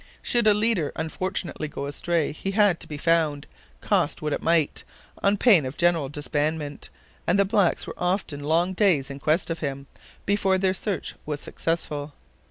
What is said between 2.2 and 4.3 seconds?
he had to be found, cost